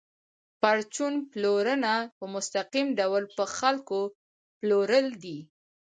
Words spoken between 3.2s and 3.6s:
په